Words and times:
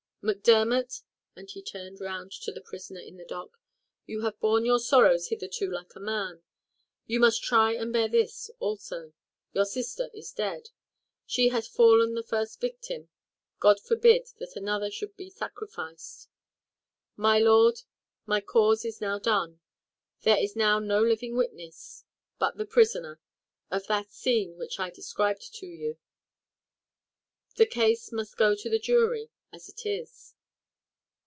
Macdermot," 0.23 1.01
and 1.35 1.49
he 1.49 1.63
turned 1.63 1.99
round 1.99 2.31
to 2.31 2.51
the 2.51 2.61
prisoner 2.61 2.99
in 2.99 3.17
the 3.17 3.25
dock, 3.25 3.57
"you 4.05 4.21
have 4.21 4.39
borne 4.39 4.63
your 4.65 4.77
sorrows 4.79 5.29
hitherto 5.29 5.67
like 5.71 5.95
a 5.95 5.99
man; 5.99 6.43
you 7.07 7.19
must 7.19 7.41
try 7.41 7.73
and 7.73 7.91
bear 7.91 8.07
this 8.07 8.51
also 8.59 9.13
your 9.51 9.65
sister 9.65 10.11
is 10.13 10.31
dead. 10.31 10.69
She 11.25 11.49
has 11.49 11.67
fallen 11.67 12.13
the 12.13 12.21
first 12.21 12.61
victim 12.61 13.09
God 13.59 13.79
forbid 13.81 14.27
that 14.37 14.55
another 14.55 14.91
should 14.91 15.17
be 15.17 15.31
sacrificed. 15.31 16.29
My 17.15 17.39
lord, 17.39 17.81
my 18.27 18.41
cause 18.41 18.85
is 18.85 19.01
now 19.01 19.17
done; 19.17 19.59
there 20.21 20.37
is 20.37 20.55
now 20.55 20.77
no 20.77 21.01
living 21.01 21.35
witness, 21.35 22.05
but 22.37 22.57
the 22.57 22.67
prisoner, 22.67 23.19
of 23.71 23.87
that 23.87 24.11
scene 24.13 24.55
which 24.59 24.79
I 24.79 24.91
described 24.91 25.51
to 25.55 25.65
you. 25.65 25.97
The 27.55 27.65
case 27.65 28.11
must 28.11 28.37
go 28.37 28.53
to 28.53 28.69
the 28.69 28.77
jury 28.77 29.31
as 29.53 29.67
it 29.67 29.85
is." 29.85 30.33